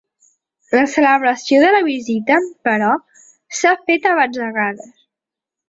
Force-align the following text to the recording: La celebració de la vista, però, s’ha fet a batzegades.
La 0.77 0.85
celebració 0.93 1.59
de 1.65 1.69
la 1.75 1.83
vista, 1.89 2.39
però, 2.69 2.89
s’ha 3.61 3.77
fet 3.91 4.11
a 4.13 4.17
batzegades. 4.25 4.93